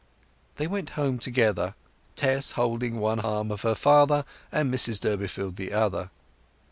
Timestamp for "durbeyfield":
4.99-5.57